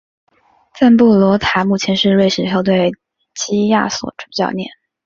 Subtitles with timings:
[0.73, 2.91] 赞布罗塔目前是瑞士球队
[3.35, 4.67] 基亚索主教练。